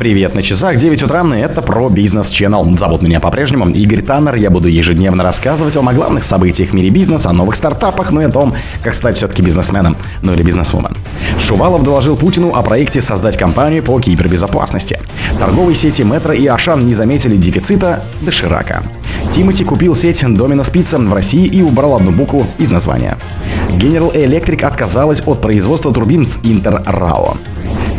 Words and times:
Привет 0.00 0.34
на 0.34 0.42
часах, 0.42 0.76
9 0.76 1.02
утра, 1.02 1.22
это 1.36 1.60
про 1.60 1.90
бизнес 1.90 2.32
Channel. 2.32 2.78
Зовут 2.78 3.02
меня 3.02 3.20
по-прежнему 3.20 3.68
Игорь 3.68 4.00
Таннер. 4.00 4.34
Я 4.36 4.48
буду 4.48 4.66
ежедневно 4.66 5.22
рассказывать 5.22 5.76
вам 5.76 5.90
о 5.90 5.92
главных 5.92 6.24
событиях 6.24 6.70
в 6.70 6.72
мире 6.72 6.88
бизнеса, 6.88 7.28
о 7.28 7.34
новых 7.34 7.54
стартапах, 7.54 8.10
ну 8.10 8.22
и 8.22 8.24
о 8.24 8.30
том, 8.30 8.54
как 8.82 8.94
стать 8.94 9.18
все-таки 9.18 9.42
бизнесменом, 9.42 9.98
ну 10.22 10.32
или 10.32 10.42
бизнесвумен. 10.42 10.96
Шувалов 11.38 11.82
доложил 11.82 12.16
Путину 12.16 12.54
о 12.54 12.62
проекте 12.62 13.02
создать 13.02 13.36
компанию 13.36 13.82
по 13.82 14.00
кибербезопасности. 14.00 14.98
Торговые 15.38 15.74
сети 15.74 16.00
Метро 16.02 16.32
и 16.32 16.46
Ашан 16.46 16.86
не 16.86 16.94
заметили 16.94 17.36
дефицита 17.36 18.02
доширака. 18.22 18.82
Тимати 19.34 19.64
купил 19.64 19.94
сеть 19.94 20.24
Domino's 20.24 20.72
Pizza 20.72 20.96
в 21.06 21.12
России 21.12 21.44
и 21.44 21.60
убрал 21.60 21.96
одну 21.96 22.10
букву 22.10 22.46
из 22.56 22.70
названия. 22.70 23.18
General 23.68 24.14
Electric 24.14 24.64
отказалась 24.64 25.22
от 25.26 25.42
производства 25.42 25.92
турбин 25.92 26.26
с 26.26 26.38
RAO. 26.38 27.36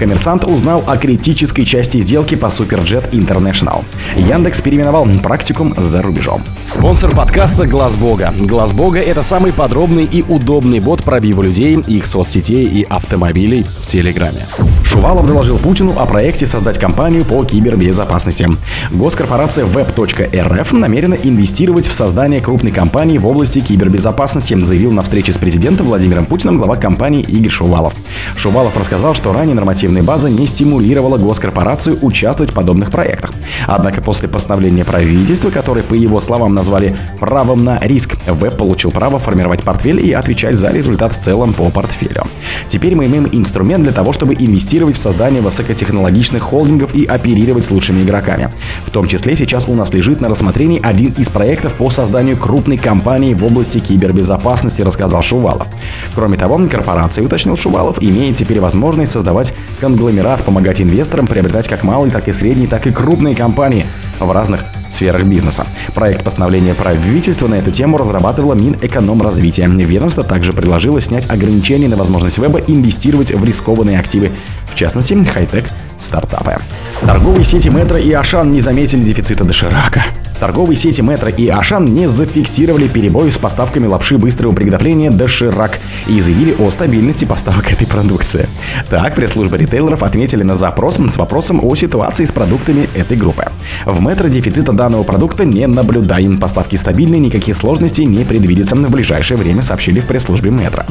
Коммерсант 0.01 0.45
узнал 0.45 0.83
о 0.87 0.97
критической 0.97 1.63
части 1.63 2.01
сделки 2.01 2.33
по 2.33 2.47
Superjet 2.47 3.11
International. 3.11 3.83
Яндекс 4.15 4.59
переименовал 4.59 5.07
практикум 5.21 5.75
за 5.77 6.01
рубежом. 6.01 6.41
Спонсор 6.65 7.15
подкаста 7.15 7.67
Глаз 7.67 7.95
Бога. 7.95 8.33
Глаз 8.39 8.73
Бога 8.73 8.97
это 8.97 9.21
самый 9.21 9.53
подробный 9.53 10.05
и 10.05 10.23
удобный 10.23 10.79
бот 10.79 11.03
пробива 11.03 11.43
людей, 11.43 11.75
их 11.87 12.07
соцсетей 12.07 12.65
и 12.65 12.81
автомобилей 12.81 13.63
в 13.79 13.85
Телеграме. 13.85 14.47
Шувалов 14.83 15.27
доложил 15.27 15.59
Путину 15.59 15.93
о 15.95 16.07
проекте 16.07 16.47
создать 16.47 16.79
компанию 16.79 17.23
по 17.23 17.45
кибербезопасности. 17.45 18.49
Госкорпорация 18.89 19.65
Web.rf 19.65 20.75
намерена 20.75 21.13
инвестировать 21.13 21.85
в 21.85 21.93
создание 21.93 22.41
крупной 22.41 22.71
компании 22.71 23.19
в 23.19 23.27
области 23.27 23.59
кибербезопасности, 23.59 24.59
заявил 24.65 24.91
на 24.91 25.03
встрече 25.03 25.31
с 25.33 25.37
президентом 25.37 25.85
Владимиром 25.85 26.25
Путиным 26.25 26.57
глава 26.57 26.75
компании 26.75 27.21
Игорь 27.21 27.51
Шувалов. 27.51 27.93
Шувалов 28.35 28.75
рассказал, 28.75 29.13
что 29.13 29.31
ранее 29.31 29.55
нормативная 29.91 30.03
база 30.03 30.29
не 30.29 30.47
стимулировала 30.47 31.17
госкорпорацию 31.17 31.97
участвовать 32.01 32.51
в 32.51 32.53
подобных 32.53 32.91
проектах. 32.91 33.33
Однако 33.67 34.01
после 34.01 34.27
постановления 34.27 34.85
правительства, 34.85 35.49
которое, 35.49 35.83
по 35.83 35.93
его 35.93 36.21
словам, 36.21 36.53
назвали 36.53 36.95
правом 37.19 37.63
на 37.63 37.79
риск, 37.79 38.15
Веб 38.27 38.57
получил 38.57 38.91
право 38.91 39.19
формировать 39.19 39.63
портфель 39.63 39.99
и 39.99 40.13
отвечать 40.13 40.55
за 40.55 40.71
результат 40.71 41.13
в 41.13 41.21
целом 41.21 41.53
по 41.53 41.69
портфелю. 41.69 42.23
Теперь 42.69 42.95
мы 42.95 43.05
имеем 43.05 43.27
инструмент 43.31 43.83
для 43.83 43.93
того, 43.93 44.13
чтобы 44.13 44.33
инвестировать 44.33 44.95
в 44.95 44.99
создание 44.99 45.41
высокотехнологичных 45.41 46.41
холдингов 46.41 46.95
и 46.95 47.05
оперировать 47.05 47.65
с 47.65 47.71
лучшими 47.71 48.03
игроками. 48.03 48.49
В 48.85 48.91
том 48.91 49.07
числе 49.07 49.35
сейчас 49.35 49.67
у 49.67 49.73
нас 49.73 49.93
лежит 49.93 50.21
на 50.21 50.29
рассмотрении 50.29 50.79
один 50.81 51.13
из 51.17 51.29
проектов 51.29 51.73
по 51.73 51.89
созданию 51.89 52.37
крупной 52.37 52.77
компании 52.77 53.33
в 53.33 53.43
области 53.43 53.79
кибербезопасности, 53.79 54.81
рассказал 54.81 55.21
Шувалов. 55.21 55.67
Кроме 56.15 56.37
того, 56.37 56.61
корпорация, 56.69 57.25
уточнил 57.25 57.57
Шувалов, 57.57 57.97
имеет 58.01 58.35
теперь 58.37 58.59
возможность 58.59 59.11
создавать 59.11 59.53
конгломерат, 59.81 60.43
помогать 60.43 60.79
инвесторам 60.79 61.25
приобретать 61.25 61.67
как 61.67 61.83
малые, 61.83 62.11
так 62.11 62.27
и 62.27 62.33
средние, 62.33 62.69
так 62.69 62.85
и 62.85 62.91
крупные 62.91 63.35
компании 63.35 63.85
в 64.19 64.31
разных 64.31 64.63
сферах 64.87 65.23
бизнеса. 65.23 65.65
Проект 65.95 66.23
постановления 66.23 66.75
правительства 66.75 67.47
на 67.47 67.55
эту 67.55 67.71
тему 67.71 67.97
разрабатывала 67.97 68.53
Минэкономразвития. 68.53 69.67
Ведомство 69.67 70.23
также 70.23 70.53
предложило 70.53 71.01
снять 71.01 71.29
ограничения 71.29 71.87
на 71.87 71.97
возможность 71.97 72.37
веба 72.37 72.59
инвестировать 72.59 73.33
в 73.33 73.43
рискованные 73.43 73.99
активы, 73.99 74.31
в 74.71 74.75
частности, 74.75 75.17
хай-тек 75.25 75.65
стартапы. 76.01 76.57
Торговые 77.01 77.43
сети 77.43 77.69
Метро 77.69 77.97
и 77.97 78.11
Ашан 78.11 78.51
не 78.51 78.61
заметили 78.61 79.01
дефицита 79.01 79.43
доширака. 79.43 80.03
Торговые 80.39 80.75
сети 80.75 81.01
Метро 81.01 81.29
и 81.29 81.47
Ашан 81.49 81.85
не 81.85 82.07
зафиксировали 82.07 82.87
перебои 82.87 83.29
с 83.29 83.37
поставками 83.37 83.85
лапши 83.85 84.17
быстрого 84.17 84.51
приготовления 84.53 85.11
Доширак 85.11 85.77
и 86.07 86.19
заявили 86.19 86.55
о 86.57 86.71
стабильности 86.71 87.25
поставок 87.25 87.71
этой 87.71 87.85
продукции. 87.85 88.49
Так, 88.89 89.13
пресс-служба 89.15 89.57
ритейлеров 89.57 90.01
отметили 90.01 90.41
на 90.41 90.55
запрос 90.55 90.95
с 90.95 91.17
вопросом 91.17 91.63
о 91.63 91.75
ситуации 91.75 92.25
с 92.25 92.31
продуктами 92.31 92.89
этой 92.95 93.17
группы. 93.17 93.45
В 93.85 94.01
Метро 94.01 94.27
дефицита 94.27 94.71
данного 94.71 95.03
продукта 95.03 95.45
не 95.45 95.67
наблюдаем. 95.67 96.39
Поставки 96.39 96.75
стабильны, 96.75 97.17
никаких 97.17 97.55
сложностей 97.55 98.05
не 98.05 98.23
предвидится 98.23 98.75
в 98.75 98.89
ближайшее 98.89 99.37
время, 99.37 99.61
сообщили 99.61 99.99
в 99.99 100.07
пресс-службе 100.07 100.49
Метро. 100.49 100.85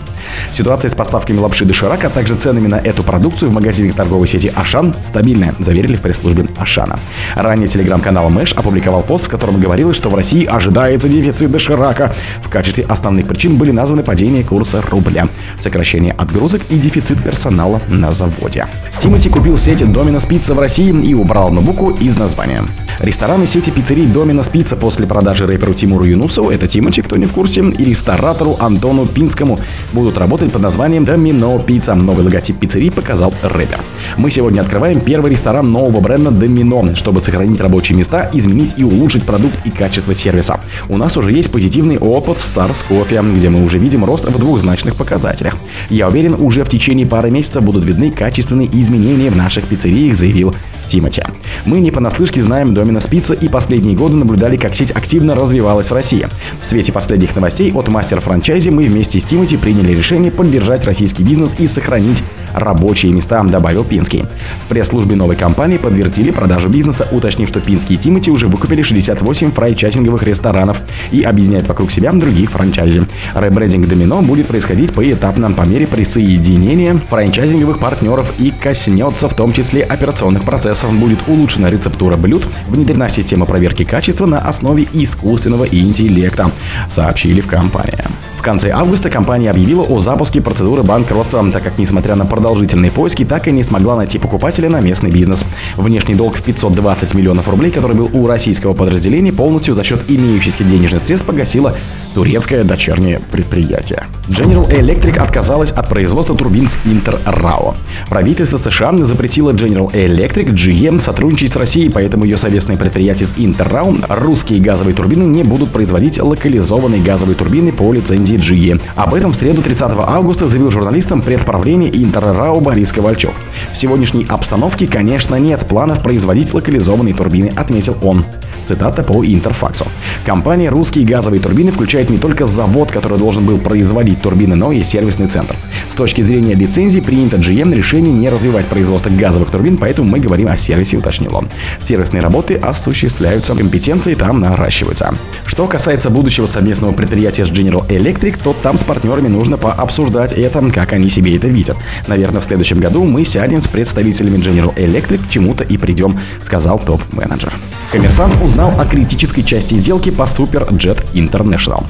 Ситуация 0.53 0.88
с 0.88 0.94
поставками 0.94 1.38
лапши 1.38 1.64
Доширак, 1.64 2.04
а 2.04 2.10
также 2.10 2.36
ценами 2.36 2.66
на 2.66 2.76
эту 2.76 3.03
продукцию 3.03 3.50
в 3.50 3.53
магазинах 3.54 3.97
торговой 3.97 4.28
сети 4.28 4.53
Ашан 4.54 4.94
стабильная, 5.03 5.54
заверили 5.58 5.97
в 5.97 6.00
пресс-службе 6.00 6.47
Ашана. 6.58 6.98
Ранее 7.34 7.69
телеграм-канал 7.69 8.31
Мэш 8.31 8.53
опубликовал 8.53 9.03
пост, 9.03 9.26
в 9.26 9.28
котором 9.28 9.60
говорилось, 9.60 9.97
что 9.97 10.08
в 10.08 10.14
России 10.14 10.44
ожидается 10.44 11.08
дефицит 11.08 11.50
доширака. 11.50 12.12
В 12.42 12.48
качестве 12.48 12.84
основных 12.84 13.26
причин 13.26 13.56
были 13.56 13.70
названы 13.70 14.03
падение 14.03 14.44
курса 14.44 14.82
рубля, 14.91 15.28
сокращение 15.58 16.12
отгрузок 16.12 16.62
и 16.70 16.78
дефицит 16.78 17.22
персонала 17.22 17.81
на 17.88 18.12
заводе. 18.12 18.66
Тимати 18.98 19.28
купил 19.28 19.56
сеть 19.56 19.82
Domino's 19.82 20.28
Pizza 20.28 20.54
в 20.54 20.58
России 20.58 20.91
и 20.91 21.14
убрал 21.14 21.48
одну 21.48 21.60
букву 21.60 21.91
из 21.91 22.16
названия. 22.16 22.64
Рестораны 22.98 23.47
сети 23.47 23.70
пиццерий 23.70 24.06
Domino's 24.06 24.50
Pizza 24.52 24.76
после 24.76 25.06
продажи 25.06 25.47
рэперу 25.47 25.75
Тимуру 25.75 26.04
Юнусову, 26.04 26.50
это 26.50 26.69
Тимати, 26.69 27.02
кто 27.02 27.16
не 27.16 27.26
в 27.26 27.32
курсе, 27.32 27.60
и 27.60 27.84
ресторатору 27.84 28.56
Антону 28.60 29.06
Пинскому 29.06 29.58
будут 29.92 30.09
работать 30.16 30.53
под 30.53 30.62
названием 30.62 31.04
Domino 31.04 31.65
Pizza. 31.65 31.94
Новый 31.94 32.25
логотип 32.25 32.59
пиццерии 32.59 32.91
показал 32.91 33.32
рэпер. 33.43 33.81
Мы 34.16 34.31
сегодня 34.31 34.60
открываем 34.60 35.00
первый 35.00 35.31
ресторан 35.31 35.71
нового 35.71 36.00
бренда 36.00 36.31
Domino, 36.31 36.94
чтобы 36.97 37.22
сохранить 37.22 37.60
рабочие 37.60 37.97
места, 37.97 38.31
изменить 38.32 38.75
и 38.76 38.84
улучшить 38.84 39.25
продукт 39.25 39.54
и 39.65 39.70
качество 39.70 40.15
сервиса. 40.15 40.60
У 40.88 40.97
нас 40.97 41.16
уже 41.16 41.32
есть 41.32 41.50
позитивный 41.50 41.99
опыт 41.99 42.38
с 42.38 42.56
SARS 42.56 42.84
Coffee, 42.88 43.37
где 43.37 43.50
мы 43.50 43.65
уже 43.65 43.78
видим 43.78 44.04
рост 44.04 44.25
в 44.25 44.38
двухзначных 44.38 44.97
показателях. 44.97 45.56
Я 45.88 46.09
уверен, 46.09 46.34
уже 46.34 46.65
в 46.65 46.69
течение 46.69 47.06
пары 47.06 47.31
месяцев 47.31 47.62
будут 47.62 47.84
видны 47.84 48.10
качественные 48.10 48.69
изменения 48.72 49.31
в 49.31 49.37
наших 49.37 49.65
пиццериях, 49.65 50.16
заявил 50.16 50.54
Тимати. 50.91 51.23
Мы 51.65 51.81
не 51.81 51.91
понаслышке 51.91 52.43
знаем 52.43 52.75
Домина 52.75 53.01
Спица 53.01 53.34
и 53.34 53.49
последние 53.49 53.97
годы 53.97 54.17
наблюдали, 54.17 54.56
как 54.56 54.75
сеть 54.75 54.91
активно 54.91 55.34
развивалась 55.34 55.91
в 55.91 55.95
России. 55.95 56.27
В 56.61 56.67
свете 56.67 56.93
последних 56.93 57.34
новостей 57.37 57.73
от 57.73 57.89
мастера 57.89 58.21
франчайзи 58.21 58.71
мы 58.71 58.84
вместе 58.84 59.21
с 59.21 59.25
Тимати 59.25 59.56
приняли 59.56 59.93
решение 59.93 60.33
поддержать 60.33 60.84
российский 60.87 61.23
бизнес 61.23 61.55
и 61.59 61.67
сохранить 61.67 62.23
рабочие 62.55 63.12
места, 63.12 63.43
добавил 63.45 63.84
Пинский. 63.84 64.25
В 64.67 64.69
пресс-службе 64.69 65.15
новой 65.17 65.37
компании 65.37 65.79
подтвердили 65.79 66.31
продажу 66.31 66.69
бизнеса, 66.69 67.06
уточнив, 67.12 67.49
что 67.49 67.61
Пинский 67.61 67.95
и 67.95 67.99
Тимати 67.99 68.31
уже 68.31 68.49
выкупили 68.49 68.83
68 68.83 69.53
фрайчатинговых 69.53 70.23
ресторанов 70.25 70.79
и 71.12 71.23
объединяют 71.23 71.69
вокруг 71.69 71.93
себя 71.93 72.12
других 72.12 72.50
франчайзи. 72.50 73.06
Ребрендинг 73.34 73.87
Домино 73.87 74.23
будет 74.23 74.49
происходить 74.49 74.93
поэтапно 74.93 75.53
по 75.53 75.62
мере 75.62 75.87
присоединения 75.87 77.00
франчайзинговых 77.09 77.79
партнеров 77.79 78.33
и 78.39 78.50
коснется 78.50 79.29
в 79.29 79.34
том 79.34 79.53
числе 79.53 79.83
операционных 79.83 80.45
процессов. 80.45 80.80
Будет 80.89 81.19
улучшена 81.27 81.71
рецептура 81.71 82.17
блюд, 82.17 82.45
внедрена 82.69 83.09
система 83.09 83.47
проверки 83.47 83.85
качества 83.85 84.27
на 84.27 84.39
основе 84.39 84.87
искусственного 84.93 85.65
интеллекта, 85.65 86.51
сообщили 86.89 87.41
в 87.41 87.47
компании. 87.47 88.05
В 88.41 88.43
конце 88.43 88.71
августа 88.71 89.11
компания 89.11 89.51
объявила 89.51 89.83
о 89.83 90.01
запуске 90.01 90.41
процедуры 90.41 90.83
банкротства, 90.83 91.45
так 91.53 91.62
как, 91.62 91.77
несмотря 91.77 92.15
на 92.15 92.25
продолжительные 92.25 92.91
поиски, 92.91 93.23
так 93.23 93.47
и 93.49 93.53
не 93.53 93.62
смогла 93.62 93.97
найти 93.97 94.19
покупателя 94.19 94.71
на 94.71 94.81
местный 94.81 95.11
бизнес. 95.11 95.45
Внешний 95.77 96.15
долг 96.15 96.37
в 96.37 96.43
520 96.43 97.12
миллионов 97.12 97.50
рублей, 97.50 97.71
который 97.71 97.95
был 97.95 98.09
у 98.15 98.27
российского 98.27 98.73
подразделения, 98.73 99.31
полностью 99.31 99.75
за 99.75 99.84
счет 99.84 100.00
имеющихся 100.09 100.65
денежных 100.65 101.03
средств 101.03 101.27
погасила 101.27 101.77
турецкое 102.15 102.65
дочернее 102.65 103.21
предприятие. 103.31 104.05
General 104.29 104.67
Electric 104.71 105.19
отказалась 105.19 105.71
от 105.71 105.91
производства 105.91 106.34
турбин 106.34 106.67
с 106.67 106.79
RAO. 106.79 107.75
Правительство 108.09 108.56
США 108.56 108.97
запретило 109.05 109.50
General 109.50 109.93
Electric 109.93 110.55
GM 110.55 110.99
сотрудничать 110.99 111.53
с 111.53 111.56
Россией, 111.56 111.91
поэтому 111.91 112.25
ее 112.25 112.39
совместные 112.39 112.79
предприятия 112.79 113.27
с 113.27 113.34
RAO 113.34 114.03
русские 114.09 114.61
газовые 114.61 114.95
турбины 114.95 115.25
не 115.25 115.45
будут 115.45 115.71
производить 115.73 116.19
локализованные 116.19 117.03
газовые 117.03 117.37
турбины 117.37 117.71
по 117.71 117.93
лицензии 117.93 118.30
GE. 118.37 118.81
Об 118.97 119.15
этом 119.15 119.33
в 119.33 119.37
среду 119.37 119.63
30 119.63 119.93
августа 119.99 120.49
заявил 120.49 120.71
журналистам 120.71 121.23
предправления 121.23 121.91
Inter 121.91 122.37
RAO 122.37 122.61
Борис 122.61 122.93
Ковальчук. 122.93 123.33
В 123.73 123.79
сегодняшней 123.79 124.27
обстановке, 124.29 124.87
конечно, 124.87 125.37
нет 125.37 125.67
планов 125.67 126.03
производить 126.03 126.53
локализованные 126.55 127.15
турбины, 127.15 127.53
отметил 127.56 127.97
он. 128.03 128.25
Цитата 128.70 129.02
по 129.02 129.25
Интерфаксу. 129.25 129.84
Компания 130.25 130.69
«Русские 130.69 131.05
газовые 131.05 131.40
турбины» 131.40 131.72
включает 131.72 132.08
не 132.08 132.19
только 132.19 132.46
завод, 132.46 132.93
который 132.93 133.19
должен 133.19 133.44
был 133.44 133.58
производить 133.58 134.22
турбины, 134.22 134.55
но 134.55 134.70
и 134.70 134.84
сервисный 134.84 135.26
центр. 135.26 135.56
С 135.90 135.96
точки 135.96 136.22
зрения 136.22 136.55
лицензии 136.55 137.00
принято 137.00 137.37
GM 137.37 137.75
решение 137.75 138.12
не 138.12 138.28
развивать 138.28 138.67
производство 138.67 139.11
газовых 139.11 139.50
турбин, 139.50 139.76
поэтому 139.76 140.08
мы 140.08 140.20
говорим 140.20 140.46
о 140.46 140.56
сервисе, 140.56 140.99
уточнил 140.99 141.34
он. 141.34 141.49
Сервисные 141.81 142.22
работы 142.22 142.55
осуществляются, 142.55 143.55
компетенции 143.55 144.14
там 144.14 144.38
наращиваются. 144.38 145.16
Что 145.46 145.66
касается 145.66 146.08
будущего 146.08 146.46
совместного 146.46 146.93
предприятия 146.93 147.44
с 147.44 147.50
General 147.50 147.84
Electric, 147.88 148.38
то 148.40 148.55
там 148.62 148.78
с 148.78 148.84
партнерами 148.84 149.26
нужно 149.26 149.58
пообсуждать 149.58 150.32
это, 150.32 150.61
как 150.70 150.93
они 150.93 151.08
себе 151.08 151.37
это 151.37 151.49
видят. 151.49 151.76
Наверное, 152.06 152.40
в 152.40 152.44
следующем 152.44 152.78
году 152.78 153.05
мы 153.05 153.25
сядем 153.25 153.61
с 153.61 153.66
представителями 153.66 154.38
General 154.38 154.73
Electric 154.76 155.26
к 155.26 155.28
чему-то 155.28 155.64
и 155.64 155.76
придем, 155.76 156.20
сказал 156.40 156.78
топ-менеджер. 156.78 157.52
Коммерсант 157.90 158.37
узнал 158.40 158.70
о 158.78 158.87
критической 158.87 159.42
части 159.42 159.75
сделки 159.75 160.10
по 160.10 160.22
Superjet 160.22 161.12
International. 161.12 161.84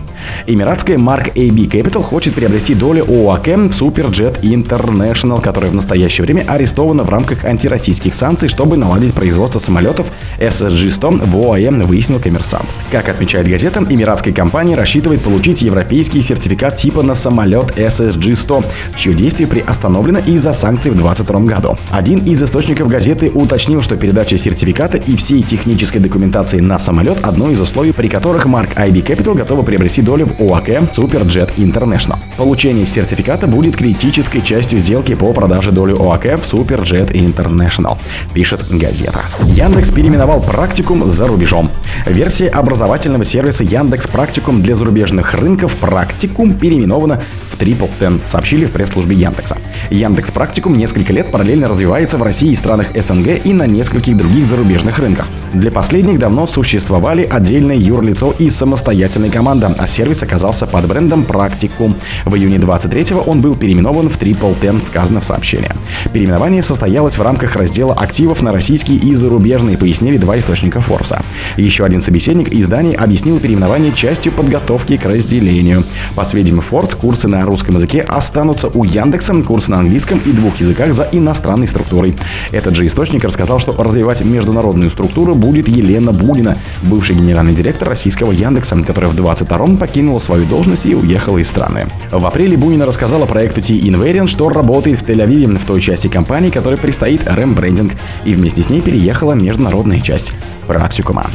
Эмиратская 0.47 0.97
Mark 0.97 1.33
AB 1.35 1.69
Capital 1.71 2.03
хочет 2.03 2.35
приобрести 2.35 2.75
долю 2.75 3.05
ОАК 3.05 3.47
в 3.47 3.71
Superjet 3.71 4.41
International, 4.43 5.41
которая 5.41 5.71
в 5.71 5.75
настоящее 5.75 6.25
время 6.25 6.45
арестована 6.47 7.05
в 7.05 7.11
рамках 7.11 7.45
антироссийских 7.45 8.15
санкций, 8.15 8.49
чтобы 8.49 8.77
наладить 8.77 9.15
производство 9.15 9.59
самолетов 9.59 10.07
SSG-100 10.39 11.27
в 11.27 11.37
ОАЭ, 11.37 11.71
выяснил 11.85 12.19
коммерсант. 12.19 12.67
Как 12.91 13.09
отмечает 13.09 13.49
газета, 13.49 13.85
эмиратская 13.89 14.35
компания 14.35 14.75
рассчитывает 14.75 15.23
получить 15.23 15.63
европейский 15.63 16.21
сертификат 16.21 16.77
типа 16.77 17.03
на 17.03 17.15
самолет 17.15 17.77
SSG-100, 17.77 18.65
чье 18.97 19.15
действие 19.15 19.47
приостановлено 19.47 20.19
из-за 20.21 20.53
санкций 20.53 20.91
в 20.91 20.97
2022 20.97 21.41
году. 21.41 21.79
Один 21.91 22.19
из 22.21 22.43
источников 22.43 22.89
газеты 22.89 23.31
уточнил, 23.31 23.83
что 23.83 23.97
передача 23.97 24.37
сертификата 24.37 24.97
и 24.97 25.17
всей 25.17 25.43
технической 25.43 26.01
документации 26.01 26.61
на 26.61 26.79
самолет– 26.79 27.19
одно 27.23 27.51
из 27.51 27.61
условий, 27.61 27.93
при 27.93 28.09
которых 28.09 28.47
Mark 28.47 28.75
IB 28.75 29.05
Capital 29.05 29.35
готова 29.35 29.63
приобрести 29.63 30.03
долю 30.03 30.10
в 30.11 30.41
ОАК 30.41 30.69
Superjet 30.93 31.55
International. 31.57 32.17
Получение 32.37 32.87
сертификата 32.87 33.47
будет 33.47 33.77
критической 33.77 34.43
частью 34.43 34.81
сделки 34.81 35.15
по 35.15 35.33
продаже 35.33 35.73
доли 35.73 35.93
ОАК 35.93 36.41
в 36.41 36.53
Superjet 36.53 37.13
International, 37.13 37.97
пишет 38.33 38.69
газета. 38.69 39.21
Яндекс 39.43 39.93
переименовал 39.93 40.43
практикум 40.43 41.09
за 41.09 41.27
рубежом. 41.27 41.71
Версия 42.07 42.49
образовательного 42.49 43.25
сервиса 43.25 43.63
Яндекс 43.63 44.07
Практикум 44.07 44.63
для 44.63 44.75
зарубежных 44.75 45.35
рынков 45.35 45.77
Практикум 45.77 46.55
переименована 46.55 47.23
в 47.51 47.59
Triple 47.61 47.91
Ten, 48.01 48.21
сообщили 48.25 48.67
в 48.67 48.73
пресс-службе 48.73 49.17
Яндекса. 49.17 49.59
Яндекс 49.91 50.31
Практикум 50.31 50.77
несколько 50.77 51.13
лет 51.13 51.31
параллельно 51.31 51.69
развивается 51.69 52.17
в 52.17 52.23
России 52.23 52.53
и 52.53 52.57
странах 52.57 52.89
СНГ 52.95 53.45
и 53.45 53.53
на 53.53 53.67
нескольких 53.67 54.17
других 54.17 54.47
зарубежных 54.47 54.99
рынках. 54.99 55.27
Для 55.53 55.71
последних 55.71 56.19
давно 56.19 56.47
существовали 56.47 57.25
отдельное 57.25 57.77
юрлицо 57.77 58.35
и 58.39 58.49
самостоятельная 58.51 59.31
команда, 59.31 59.75
а 59.79 59.87
сервис 60.01 60.23
оказался 60.23 60.67
под 60.67 60.87
брендом 60.87 61.25
Практикум. 61.25 61.95
В 62.25 62.35
июне 62.35 62.57
23-го 62.57 63.21
он 63.21 63.43
был 63.43 63.55
переименован 63.55 64.09
в 64.09 64.19
Triple 64.19 64.59
Ten, 64.59 64.87
сказано 64.87 65.21
в 65.21 65.25
сообщении. 65.25 65.71
Переименование 66.15 66.63
состоялось 66.63 67.19
в 67.19 67.23
рамках 67.23 67.55
раздела 67.55 67.93
активов 67.93 68.41
на 68.41 68.51
российские 68.51 68.97
и 68.97 69.15
зарубежные, 69.15 69.77
пояснили 69.77 70.17
два 70.17 70.39
источника 70.39 70.81
Форбса. 70.81 71.23
Еще 71.59 71.85
один 71.85 72.01
собеседник 72.01 72.51
изданий 72.51 72.95
объяснил 72.95 73.39
переименование 73.39 73.93
частью 73.93 74.33
подготовки 74.33 74.97
к 74.97 75.05
разделению. 75.05 75.85
По 76.15 76.25
сведениям 76.25 76.65
Forbes, 76.71 76.97
курсы 76.97 77.29
на 77.29 77.43
русском 77.43 77.75
языке 77.75 78.01
останутся 78.01 78.69
у 78.69 78.85
Яндекса, 78.85 79.35
курсы 79.43 79.71
на 79.71 79.81
английском 79.81 80.19
и 80.25 80.33
двух 80.33 80.59
языках 80.61 80.95
за 80.95 81.07
иностранной 81.13 81.69
структурой. 81.69 82.17
Этот 82.53 82.75
же 82.75 82.87
источник 82.87 83.23
рассказал, 83.23 83.59
что 83.59 83.75
развивать 83.75 84.25
международную 84.25 84.89
структуру 84.89 85.35
будет 85.35 85.69
Елена 85.69 86.13
Булина, 86.13 86.57
бывший 86.85 87.17
генеральный 87.17 87.55
директор 87.55 87.87
российского 87.87 88.33
Яндекса, 88.33 88.83
которая 88.83 89.11
в 89.11 89.15
22-м 89.15 89.77
покинула 89.91 90.21
свою 90.21 90.47
должность 90.47 90.87
и 90.87 90.95
уехала 90.95 91.39
из 91.39 91.49
страны. 91.49 91.89
В 92.13 92.25
апреле 92.25 92.57
Бунина 92.57 92.87
рассказала 92.87 93.27
проекту 93.27 93.61
T-Invariant, 93.61 94.29
что 94.29 94.49
работает 94.49 95.01
в 95.01 95.05
Тель-Авиве, 95.05 95.59
в 95.59 95.65
той 95.65 95.81
части 95.81 96.07
компании, 96.07 96.51
которой 96.51 96.79
предстоит 96.79 97.23
рембрендинг, 97.27 97.95
и 98.25 98.35
вместе 98.35 98.63
с 98.63 98.71
ней 98.71 98.81
переехала 98.81 99.33
международная 99.33 100.01
часть 100.01 100.33
практикума. 100.69 101.27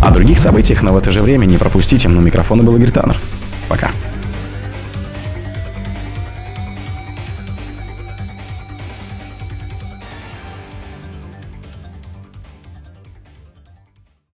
О 0.00 0.12
других 0.12 0.38
событиях, 0.38 0.82
но 0.82 0.92
в 0.92 0.96
это 0.96 1.10
же 1.10 1.22
время 1.22 1.46
не 1.46 1.58
пропустите. 1.58 2.08
На 2.08 2.20
микрофона 2.20 2.62
был 2.62 2.76
Игорь 2.76 2.92
Таннер. 2.92 3.16
Пока. 3.68 3.90